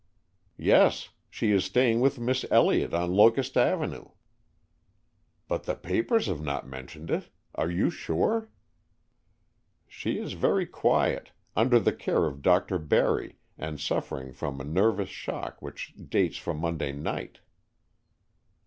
"Yes. 0.57 1.09
She 1.29 1.51
is 1.51 1.63
staying 1.65 1.99
with 2.01 2.17
Miss 2.17 2.43
Elliott 2.49 2.91
on 2.91 3.13
Locust 3.13 3.55
Avenue." 3.55 4.05
"But 5.47 5.65
the 5.65 5.75
papers 5.75 6.25
have 6.25 6.41
not 6.41 6.67
mentioned 6.67 7.11
it. 7.11 7.29
Are 7.53 7.69
you 7.69 7.91
sure?" 7.91 8.49
"She 9.87 10.17
is 10.17 10.33
very 10.33 10.65
quiet, 10.65 11.29
under 11.55 11.79
the 11.79 11.93
care 11.93 12.25
of 12.25 12.41
Dr. 12.41 12.79
Barry, 12.79 13.37
and 13.59 13.79
suffering 13.79 14.33
from 14.33 14.59
a 14.59 14.63
nervous 14.63 15.09
shock 15.09 15.61
which 15.61 15.93
dates 16.09 16.37
from 16.37 16.57
Monday 16.57 16.93
night." 16.93 17.41